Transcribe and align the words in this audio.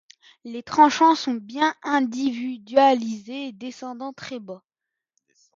Les 0.43 0.63
tranchants 0.63 1.13
sont 1.13 1.35
bien 1.35 1.75
individualisé 1.83 3.49
et 3.49 3.51
descendent 3.51 4.15
très 4.15 4.39
bas. 4.39 4.63